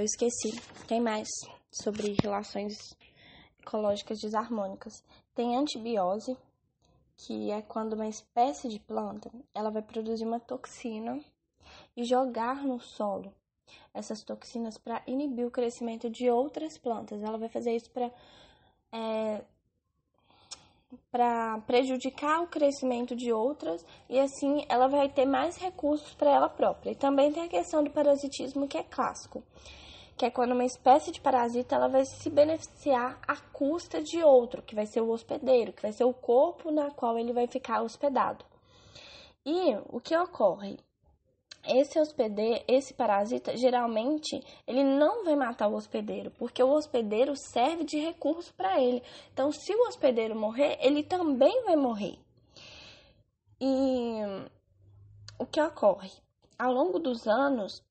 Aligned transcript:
eu 0.00 0.04
esqueci. 0.04 0.60
Tem 0.86 1.00
mais 1.00 1.28
sobre 1.70 2.16
relações 2.22 2.74
ecológicas 3.60 4.18
desarmônicas. 4.20 5.02
Tem 5.34 5.56
antibiose, 5.56 6.36
que 7.16 7.50
é 7.50 7.62
quando 7.62 7.94
uma 7.94 8.08
espécie 8.08 8.68
de 8.68 8.78
planta 8.80 9.30
ela 9.54 9.70
vai 9.70 9.82
produzir 9.82 10.24
uma 10.24 10.40
toxina 10.40 11.20
e 11.96 12.04
jogar 12.04 12.64
no 12.64 12.80
solo 12.80 13.32
essas 13.94 14.22
toxinas 14.22 14.76
para 14.76 15.02
inibir 15.06 15.46
o 15.46 15.50
crescimento 15.50 16.10
de 16.10 16.30
outras 16.30 16.76
plantas. 16.78 17.22
Ela 17.22 17.38
vai 17.38 17.48
fazer 17.48 17.74
isso 17.74 17.90
para 17.90 18.10
é, 18.92 19.42
para 21.10 21.58
prejudicar 21.66 22.42
o 22.42 22.46
crescimento 22.46 23.16
de 23.16 23.32
outras 23.32 23.84
e 24.08 24.18
assim 24.18 24.64
ela 24.68 24.88
vai 24.88 25.08
ter 25.08 25.24
mais 25.24 25.56
recursos 25.56 26.14
para 26.14 26.30
ela 26.30 26.48
própria. 26.48 26.90
E 26.90 26.96
também 26.96 27.32
tem 27.32 27.44
a 27.44 27.48
questão 27.48 27.82
do 27.82 27.90
parasitismo 27.90 28.68
que 28.68 28.76
é 28.76 28.82
clássico, 28.82 29.42
que 30.22 30.26
é 30.26 30.30
quando 30.30 30.52
uma 30.52 30.64
espécie 30.64 31.10
de 31.10 31.20
parasita 31.20 31.74
ela 31.74 31.88
vai 31.88 32.04
se 32.04 32.30
beneficiar 32.30 33.18
à 33.26 33.34
custa 33.34 34.00
de 34.00 34.22
outro, 34.22 34.62
que 34.62 34.72
vai 34.72 34.86
ser 34.86 35.00
o 35.00 35.10
hospedeiro, 35.10 35.72
que 35.72 35.82
vai 35.82 35.90
ser 35.90 36.04
o 36.04 36.14
corpo 36.14 36.70
na 36.70 36.92
qual 36.92 37.18
ele 37.18 37.32
vai 37.32 37.48
ficar 37.48 37.82
hospedado. 37.82 38.44
E 39.44 39.76
o 39.88 40.00
que 40.00 40.16
ocorre? 40.16 40.78
esse 41.66 41.98
hospedeiro, 41.98 42.64
esse 42.68 42.94
parasita, 42.94 43.56
geralmente, 43.56 44.40
ele 44.64 44.84
não 44.84 45.24
vai 45.24 45.34
matar 45.34 45.66
o 45.66 45.74
hospedeiro, 45.74 46.30
porque 46.38 46.62
o 46.62 46.70
hospedeiro 46.70 47.34
serve 47.36 47.82
de 47.82 47.98
recurso 47.98 48.54
para 48.54 48.80
ele. 48.80 49.02
Então, 49.32 49.50
se 49.50 49.74
o 49.74 49.88
hospedeiro 49.88 50.36
morrer, 50.36 50.78
ele 50.80 51.02
também 51.02 51.64
vai 51.64 51.74
morrer. 51.74 52.16
E 53.60 54.20
o 55.36 55.46
que 55.46 55.60
ocorre? 55.60 56.12
Ao 56.56 56.72
longo 56.72 57.00
dos 57.00 57.26
anos, 57.26 57.82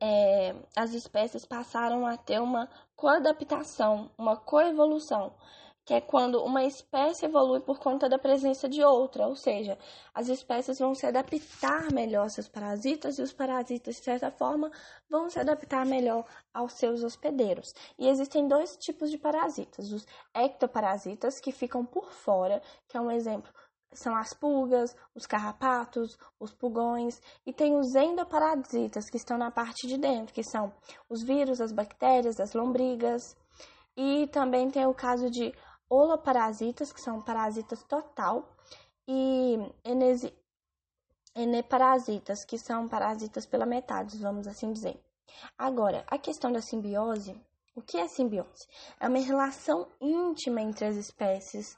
é, 0.00 0.54
as 0.74 0.92
espécies 0.94 1.44
passaram 1.44 2.06
a 2.06 2.16
ter 2.16 2.40
uma 2.40 2.68
coadaptação, 2.96 4.10
uma 4.18 4.36
coevolução 4.36 5.34
que 5.84 5.94
é 5.94 6.00
quando 6.00 6.44
uma 6.44 6.62
espécie 6.62 7.24
evolui 7.24 7.58
por 7.58 7.80
conta 7.80 8.08
da 8.08 8.16
presença 8.16 8.68
de 8.68 8.80
outra, 8.80 9.26
ou 9.26 9.34
seja, 9.34 9.76
as 10.14 10.28
espécies 10.28 10.78
vão 10.78 10.94
se 10.94 11.04
adaptar 11.04 11.92
melhor 11.92 12.22
aos 12.22 12.34
seus 12.34 12.46
parasitas 12.48 13.18
e 13.18 13.22
os 13.22 13.32
parasitas, 13.32 13.96
de 13.96 14.04
certa 14.04 14.30
forma, 14.30 14.70
vão 15.08 15.28
se 15.28 15.40
adaptar 15.40 15.84
melhor 15.84 16.24
aos 16.54 16.74
seus 16.74 17.02
hospedeiros. 17.02 17.74
E 17.98 18.08
existem 18.08 18.46
dois 18.46 18.76
tipos 18.76 19.10
de 19.10 19.18
parasitas: 19.18 19.90
os 19.90 20.06
ectoparasitas, 20.32 21.40
que 21.40 21.50
ficam 21.50 21.84
por 21.84 22.12
fora, 22.12 22.62
que 22.86 22.96
é 22.96 23.00
um 23.00 23.10
exemplo 23.10 23.52
são 23.92 24.14
as 24.14 24.32
pulgas, 24.32 24.94
os 25.14 25.26
carrapatos, 25.26 26.16
os 26.38 26.52
pulgões, 26.52 27.20
e 27.44 27.52
tem 27.52 27.76
os 27.76 27.94
endoparasitas, 27.94 29.10
que 29.10 29.16
estão 29.16 29.36
na 29.36 29.50
parte 29.50 29.86
de 29.86 29.98
dentro, 29.98 30.34
que 30.34 30.42
são 30.44 30.72
os 31.08 31.22
vírus, 31.22 31.60
as 31.60 31.72
bactérias, 31.72 32.38
as 32.38 32.52
lombrigas. 32.52 33.36
E 33.96 34.28
também 34.28 34.70
tem 34.70 34.86
o 34.86 34.94
caso 34.94 35.30
de 35.30 35.52
holoparasitas, 35.88 36.92
que 36.92 37.00
são 37.00 37.20
parasitas 37.20 37.82
total, 37.82 38.48
e 39.08 39.58
enesi, 39.84 40.32
eneparasitas, 41.34 42.44
que 42.44 42.58
são 42.58 42.88
parasitas 42.88 43.44
pela 43.44 43.66
metade, 43.66 44.18
vamos 44.18 44.46
assim 44.46 44.72
dizer. 44.72 45.00
Agora, 45.58 46.04
a 46.06 46.18
questão 46.18 46.52
da 46.52 46.60
simbiose, 46.60 47.40
o 47.74 47.82
que 47.82 47.98
é 47.98 48.06
simbiose? 48.08 48.68
É 48.98 49.08
uma 49.08 49.18
relação 49.18 49.88
íntima 50.00 50.60
entre 50.60 50.86
as 50.86 50.96
espécies, 50.96 51.76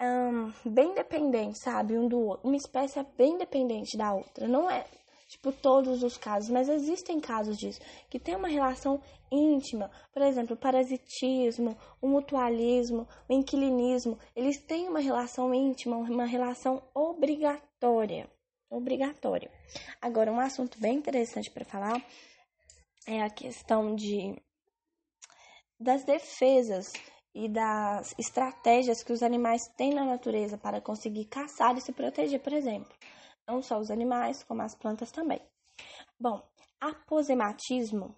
um, 0.00 0.52
bem 0.70 0.94
dependente, 0.94 1.58
sabe, 1.58 1.96
um 1.98 2.08
do 2.08 2.20
outro. 2.20 2.46
Uma 2.48 2.56
espécie 2.56 2.98
é 2.98 3.06
bem 3.16 3.38
dependente 3.38 3.96
da 3.96 4.12
outra. 4.12 4.48
Não 4.48 4.70
é 4.70 4.84
tipo 5.28 5.52
todos 5.52 6.02
os 6.02 6.16
casos, 6.16 6.50
mas 6.50 6.68
existem 6.68 7.18
casos 7.18 7.58
disso, 7.58 7.80
que 8.08 8.20
tem 8.20 8.36
uma 8.36 8.48
relação 8.48 9.00
íntima, 9.30 9.90
por 10.12 10.22
exemplo, 10.22 10.54
o 10.54 10.58
parasitismo, 10.58 11.76
o 12.00 12.06
mutualismo, 12.06 13.08
o 13.28 13.32
inquilinismo, 13.32 14.18
eles 14.36 14.58
têm 14.58 14.88
uma 14.88 15.00
relação 15.00 15.52
íntima, 15.52 15.96
uma 15.96 16.24
relação 16.24 16.82
obrigatória, 16.94 18.30
obrigatória. 18.70 19.50
Agora, 20.00 20.30
um 20.30 20.38
assunto 20.38 20.78
bem 20.78 20.96
interessante 20.96 21.50
para 21.50 21.64
falar 21.64 22.04
é 23.06 23.22
a 23.22 23.30
questão 23.30 23.94
de 23.94 24.40
das 25.78 26.04
defesas 26.04 26.92
e 27.34 27.48
das 27.48 28.14
estratégias 28.18 29.02
que 29.02 29.12
os 29.12 29.22
animais 29.22 29.62
têm 29.76 29.92
na 29.92 30.04
natureza 30.04 30.56
para 30.56 30.80
conseguir 30.80 31.24
caçar 31.24 31.76
e 31.76 31.80
se 31.80 31.92
proteger, 31.92 32.40
por 32.40 32.52
exemplo. 32.52 32.94
Não 33.46 33.60
só 33.60 33.78
os 33.78 33.90
animais, 33.90 34.42
como 34.44 34.62
as 34.62 34.74
plantas 34.74 35.10
também. 35.10 35.40
Bom, 36.18 36.40
aposematismo, 36.80 38.14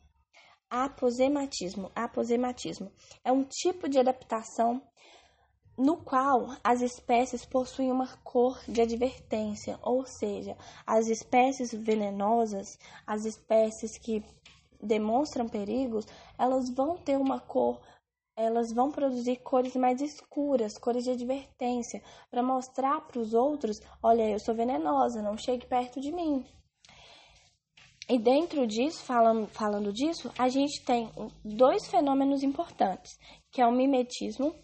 aposematismo, 0.68 1.90
aposematismo 1.94 2.92
é 3.24 3.32
um 3.32 3.42
tipo 3.42 3.88
de 3.88 3.98
adaptação 3.98 4.82
no 5.78 5.96
qual 6.02 6.56
as 6.64 6.80
espécies 6.80 7.44
possuem 7.44 7.92
uma 7.92 8.16
cor 8.18 8.58
de 8.66 8.80
advertência, 8.80 9.78
ou 9.82 10.06
seja, 10.06 10.56
as 10.86 11.06
espécies 11.06 11.72
venenosas, 11.72 12.78
as 13.06 13.24
espécies 13.24 13.98
que 13.98 14.24
demonstram 14.80 15.48
perigos, 15.48 16.06
elas 16.38 16.70
vão 16.74 16.96
ter 16.96 17.16
uma 17.18 17.40
cor 17.40 17.80
elas 18.36 18.72
vão 18.72 18.92
produzir 18.92 19.36
cores 19.36 19.74
mais 19.74 20.00
escuras, 20.00 20.76
cores 20.76 21.04
de 21.04 21.10
advertência, 21.10 22.02
para 22.30 22.42
mostrar 22.42 23.00
para 23.06 23.18
os 23.18 23.32
outros: 23.32 23.80
olha, 24.02 24.28
eu 24.28 24.38
sou 24.38 24.54
venenosa, 24.54 25.22
não 25.22 25.36
chegue 25.36 25.66
perto 25.66 26.00
de 26.00 26.12
mim. 26.12 26.44
E 28.08 28.18
dentro 28.18 28.66
disso, 28.66 29.02
falando, 29.02 29.48
falando 29.48 29.92
disso, 29.92 30.30
a 30.38 30.48
gente 30.48 30.84
tem 30.84 31.10
dois 31.44 31.88
fenômenos 31.88 32.44
importantes, 32.44 33.18
que 33.50 33.60
é 33.60 33.66
o 33.66 33.72
mimetismo, 33.72 34.54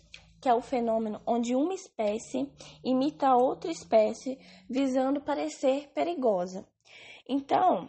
que 0.41 0.49
é 0.49 0.55
o 0.55 0.61
fenômeno 0.61 1.21
onde 1.27 1.55
uma 1.57 1.75
espécie 1.75 2.49
imita 2.85 3.35
outra 3.35 3.71
espécie 3.71 4.39
visando 4.69 5.21
parecer 5.21 5.89
perigosa. 5.93 6.65
Então, 7.29 7.89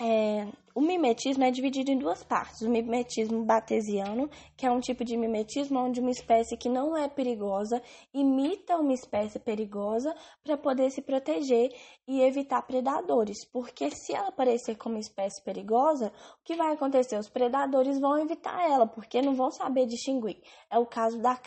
é, 0.00 0.48
o 0.74 0.80
mimetismo 0.80 1.44
é 1.44 1.50
dividido 1.52 1.90
em 1.90 1.98
duas 1.98 2.24
partes. 2.24 2.62
O 2.62 2.68
mimetismo 2.68 3.44
batesiano, 3.44 4.28
que 4.56 4.66
é 4.66 4.70
um 4.70 4.80
tipo 4.80 5.04
de 5.04 5.16
mimetismo 5.16 5.78
onde 5.78 6.00
uma 6.00 6.10
espécie 6.10 6.56
que 6.56 6.68
não 6.68 6.96
é 6.96 7.08
perigosa 7.08 7.80
imita 8.12 8.76
uma 8.76 8.92
espécie 8.92 9.38
perigosa 9.38 10.14
para 10.42 10.56
poder 10.56 10.90
se 10.90 11.00
proteger 11.00 11.70
e 12.08 12.20
evitar 12.20 12.62
predadores. 12.62 13.44
Porque 13.52 13.90
se 13.90 14.12
ela 14.12 14.28
aparecer 14.28 14.76
como 14.76 14.98
espécie 14.98 15.42
perigosa, 15.44 16.12
o 16.40 16.44
que 16.44 16.56
vai 16.56 16.72
acontecer? 16.72 17.16
Os 17.16 17.30
predadores 17.30 18.00
vão 18.00 18.18
evitar 18.18 18.68
ela, 18.68 18.86
porque 18.86 19.22
não 19.22 19.34
vão 19.34 19.50
saber 19.50 19.86
distinguir. 19.86 20.42
É 20.68 20.76
o 20.76 20.86
caso 20.86 21.20
da 21.22 21.38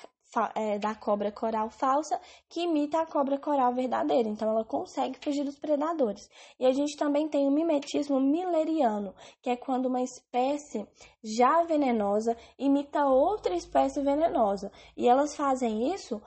é, 0.56 0.78
da 0.78 0.94
cobra 0.94 1.32
coral 1.32 1.70
falsa 1.70 2.20
que 2.50 2.62
imita 2.62 3.00
a 3.00 3.06
cobra 3.06 3.40
coral 3.40 3.74
verdadeira. 3.74 4.28
Então, 4.28 4.50
ela 4.50 4.66
consegue 4.66 5.18
fugir 5.24 5.44
dos 5.44 5.58
predadores. 5.58 6.30
E 6.60 6.66
a 6.66 6.72
gente 6.72 6.98
também 6.98 7.28
tem 7.28 7.48
o 7.48 7.52
mimetismo 7.52 8.20
milleriano, 8.20 9.16
que 9.42 9.50
é 9.50 9.56
quando 9.56 9.86
uma 9.86 10.02
espécie 10.02 10.88
já 11.24 11.64
venenosa 11.64 12.38
imita 12.58 13.06
outra 13.06 13.56
espécie 13.56 14.02
venenosa. 14.02 14.72
E 14.96 15.08
elas 15.08 15.36
fazem 15.36 15.94
isso 15.94 16.22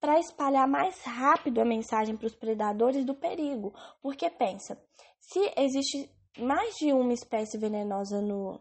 para 0.00 0.18
espalhar 0.18 0.66
mais 0.66 1.02
rápido 1.02 1.60
a 1.60 1.64
mensagem 1.64 2.16
para 2.16 2.26
os 2.26 2.34
predadores 2.34 3.04
do 3.04 3.14
perigo. 3.14 3.74
Porque 4.00 4.30
pensa, 4.30 4.80
se 5.18 5.40
existe 5.56 6.10
mais 6.38 6.74
de 6.76 6.92
uma 6.92 7.12
espécie 7.12 7.58
venenosa 7.58 8.20
no 8.22 8.60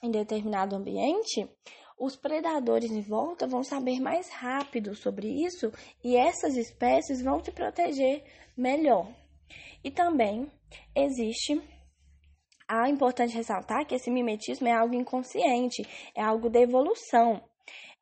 em 0.00 0.10
determinado 0.12 0.76
ambiente, 0.76 1.50
os 1.98 2.16
predadores 2.16 2.90
em 2.90 3.00
volta 3.00 3.46
vão 3.46 3.62
saber 3.64 4.00
mais 4.00 4.28
rápido 4.30 4.94
sobre 4.94 5.28
isso 5.28 5.72
e 6.02 6.16
essas 6.16 6.56
espécies 6.56 7.20
vão 7.20 7.42
se 7.42 7.50
proteger 7.50 8.24
melhor. 8.56 9.12
E 9.82 9.90
também 9.90 10.50
existe 10.94 11.60
é 12.70 12.86
importante 12.88 13.34
ressaltar 13.34 13.86
que 13.86 13.94
esse 13.94 14.10
mimetismo 14.10 14.68
é 14.68 14.72
algo 14.72 14.94
inconsciente, 14.94 15.82
é 16.14 16.22
algo 16.22 16.50
da 16.50 16.60
evolução. 16.60 17.42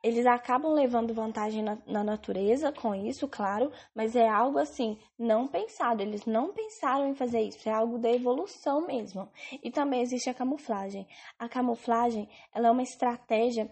Eles 0.07 0.25
acabam 0.25 0.73
levando 0.73 1.13
vantagem 1.13 1.65
na, 1.65 1.77
na, 1.85 2.05
natureza 2.05 2.71
com 2.71 2.95
isso, 2.95 3.27
claro, 3.27 3.73
mas 3.93 4.15
é 4.15 4.29
algo 4.29 4.57
assim, 4.57 4.97
não 5.19 5.49
pensado. 5.49 6.01
Eles 6.01 6.25
não 6.25 6.53
pensaram 6.53 7.09
em 7.09 7.15
fazer 7.17 7.41
isso, 7.41 7.69
é 7.69 7.73
algo 7.73 7.99
da 7.99 8.09
evolução 8.09 8.87
mesmo. 8.87 9.29
E 9.61 9.69
também 9.69 10.03
existe 10.03 10.31
a 10.31 10.35
camuflagem. 10.35 11.09
A 11.37 11.49
camuflagem, 11.49 12.29
ela 12.55 12.69
é 12.69 12.71
uma 12.71 12.85
estratégia 12.85 13.69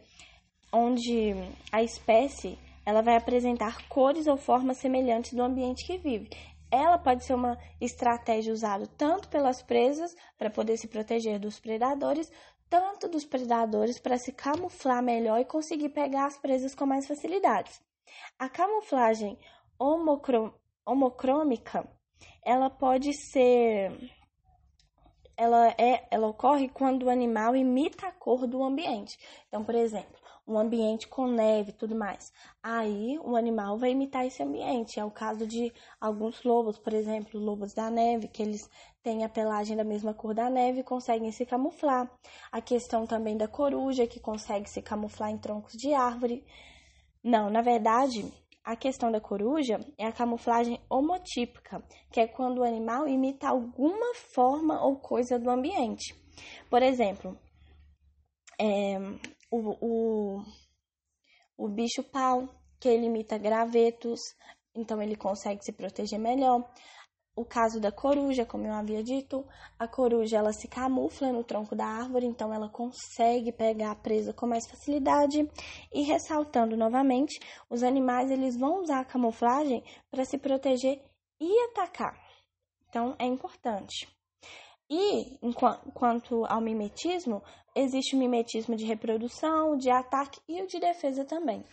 onde 0.72 1.36
a 1.70 1.84
espécie 1.84 2.58
ela 2.84 3.00
vai 3.00 3.14
apresentar 3.14 3.86
cores 3.86 4.26
ou 4.26 4.36
formas 4.36 4.78
semelhantes 4.78 5.34
do 5.34 5.42
ambiente 5.42 5.86
que 5.86 5.98
vive. 5.98 6.28
Ela 6.68 6.98
pode 6.98 7.24
ser 7.24 7.34
uma 7.34 7.56
estratégia 7.80 8.52
usada 8.52 8.88
tanto 8.98 9.28
pelas 9.28 9.62
presas 9.62 10.12
para 10.36 10.50
poder 10.50 10.76
se 10.78 10.88
proteger 10.88 11.38
dos 11.38 11.60
predadores, 11.60 12.28
tanto 12.74 13.06
dos 13.08 13.24
predadores 13.24 14.00
para 14.00 14.18
se 14.18 14.32
camuflar 14.32 15.00
melhor 15.00 15.38
e 15.38 15.44
conseguir 15.44 15.90
pegar 15.90 16.26
as 16.26 16.36
presas 16.36 16.74
com 16.74 16.84
mais 16.84 17.06
facilidades. 17.06 17.80
A 18.36 18.48
camuflagem 18.48 19.38
homocrômica, 20.84 21.88
ela 22.44 22.68
pode 22.68 23.12
ser 23.30 23.92
ela, 25.36 25.68
é, 25.78 26.04
ela 26.10 26.26
ocorre 26.26 26.68
quando 26.68 27.04
o 27.04 27.10
animal 27.10 27.54
imita 27.54 28.08
a 28.08 28.12
cor 28.12 28.44
do 28.44 28.64
ambiente. 28.64 29.16
Então, 29.46 29.64
por 29.64 29.76
exemplo, 29.76 30.20
um 30.46 30.58
ambiente 30.58 31.08
com 31.08 31.26
neve 31.26 31.70
e 31.70 31.74
tudo 31.74 31.94
mais. 31.94 32.32
Aí 32.62 33.18
o 33.20 33.34
animal 33.36 33.78
vai 33.78 33.90
imitar 33.90 34.26
esse 34.26 34.42
ambiente. 34.42 35.00
É 35.00 35.04
o 35.04 35.10
caso 35.10 35.46
de 35.46 35.72
alguns 36.00 36.42
lobos, 36.42 36.78
por 36.78 36.92
exemplo, 36.92 37.40
lobos 37.40 37.72
da 37.72 37.90
neve, 37.90 38.28
que 38.28 38.42
eles 38.42 38.68
têm 39.02 39.24
a 39.24 39.28
pelagem 39.28 39.76
da 39.76 39.84
mesma 39.84 40.12
cor 40.12 40.34
da 40.34 40.50
neve 40.50 40.80
e 40.80 40.84
conseguem 40.84 41.32
se 41.32 41.46
camuflar. 41.46 42.10
A 42.52 42.60
questão 42.60 43.06
também 43.06 43.36
da 43.36 43.48
coruja, 43.48 44.06
que 44.06 44.20
consegue 44.20 44.68
se 44.68 44.82
camuflar 44.82 45.30
em 45.30 45.38
troncos 45.38 45.72
de 45.72 45.94
árvore. 45.94 46.44
Não, 47.22 47.48
na 47.48 47.62
verdade, 47.62 48.30
a 48.62 48.76
questão 48.76 49.10
da 49.10 49.20
coruja 49.20 49.78
é 49.98 50.06
a 50.06 50.12
camuflagem 50.12 50.80
homotípica, 50.90 51.82
que 52.10 52.20
é 52.20 52.26
quando 52.26 52.58
o 52.58 52.64
animal 52.64 53.08
imita 53.08 53.48
alguma 53.48 54.14
forma 54.14 54.82
ou 54.84 54.96
coisa 54.96 55.38
do 55.38 55.50
ambiente. 55.50 56.14
Por 56.68 56.82
exemplo, 56.82 57.38
é, 58.58 58.98
o, 59.54 59.76
o, 59.80 60.44
o 61.56 61.68
bicho-pau, 61.68 62.48
que 62.80 62.88
ele 62.88 63.06
imita 63.06 63.38
gravetos, 63.38 64.20
então 64.74 65.00
ele 65.00 65.16
consegue 65.16 65.64
se 65.64 65.72
proteger 65.72 66.18
melhor. 66.18 66.68
O 67.36 67.44
caso 67.44 67.80
da 67.80 67.90
coruja, 67.90 68.46
como 68.46 68.66
eu 68.66 68.72
havia 68.72 69.02
dito, 69.02 69.44
a 69.76 69.88
coruja 69.88 70.36
ela 70.36 70.52
se 70.52 70.68
camufla 70.68 71.32
no 71.32 71.42
tronco 71.42 71.74
da 71.74 71.84
árvore, 71.84 72.26
então 72.26 72.54
ela 72.54 72.68
consegue 72.68 73.50
pegar 73.50 73.90
a 73.90 73.96
presa 73.96 74.32
com 74.32 74.46
mais 74.46 74.66
facilidade. 74.68 75.48
E 75.92 76.02
ressaltando 76.02 76.76
novamente, 76.76 77.40
os 77.68 77.82
animais 77.82 78.30
eles 78.30 78.56
vão 78.56 78.82
usar 78.82 79.00
a 79.00 79.04
camuflagem 79.04 79.82
para 80.10 80.24
se 80.24 80.38
proteger 80.38 81.02
e 81.40 81.64
atacar. 81.70 82.16
Então 82.88 83.16
é 83.18 83.26
importante. 83.26 84.08
E, 84.90 85.38
quanto 85.94 86.44
ao 86.46 86.60
mimetismo, 86.60 87.42
existe 87.74 88.14
o 88.14 88.18
mimetismo 88.18 88.76
de 88.76 88.84
reprodução, 88.84 89.76
de 89.76 89.90
ataque 89.90 90.40
e 90.48 90.62
o 90.62 90.66
de 90.66 90.78
defesa 90.78 91.24
também. 91.24 91.64